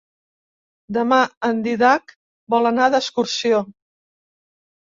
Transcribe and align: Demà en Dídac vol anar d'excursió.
Demà 0.97 1.19
en 1.49 1.59
Dídac 1.67 2.15
vol 2.55 2.73
anar 2.73 2.89
d'excursió. 2.97 3.63